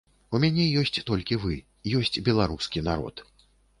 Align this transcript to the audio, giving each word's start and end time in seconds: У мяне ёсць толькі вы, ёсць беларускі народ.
У 0.37 0.39
мяне 0.43 0.63
ёсць 0.83 0.97
толькі 1.09 1.37
вы, 1.43 1.57
ёсць 1.99 2.21
беларускі 2.31 2.87
народ. 2.89 3.27